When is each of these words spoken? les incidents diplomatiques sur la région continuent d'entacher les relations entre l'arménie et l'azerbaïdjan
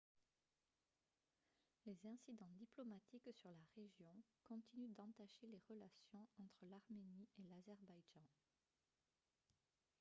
les 1.85 1.95
incidents 2.07 2.49
diplomatiques 2.57 3.29
sur 3.33 3.51
la 3.51 3.63
région 3.77 4.11
continuent 4.45 4.95
d'entacher 4.95 5.45
les 5.45 5.61
relations 5.69 6.25
entre 6.39 6.65
l'arménie 6.67 7.27
et 7.37 7.43
l'azerbaïdjan 7.47 8.25